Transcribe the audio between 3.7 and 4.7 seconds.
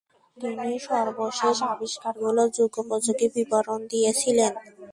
দিয়েছিলেন।